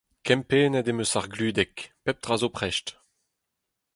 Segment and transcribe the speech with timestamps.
[0.25, 2.87] Kempennet em eus ar gludeg, pep tra zo prest.